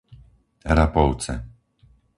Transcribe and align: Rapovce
Rapovce 0.77 1.33